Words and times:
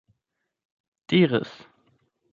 diris 1.09 1.53